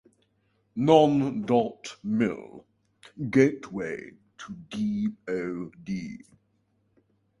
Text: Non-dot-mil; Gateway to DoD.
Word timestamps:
Non-dot-mil; 0.77 2.65
Gateway 3.29 4.15
to 4.39 4.55
DoD. 5.27 5.91